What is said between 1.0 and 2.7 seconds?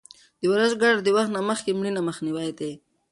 د وخت نه مخکې مړینې مخنیوی